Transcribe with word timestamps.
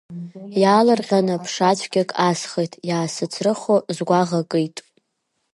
Иаалырҟьаны 0.61 1.35
ԥшацәгьак 1.43 2.09
асхит, 2.27 2.73
иаасыцрыхо, 2.89 3.75
сгәаӷ 3.95 4.31
акит. 4.39 4.77